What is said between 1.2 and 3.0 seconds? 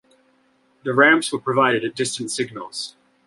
were provided at distant signals.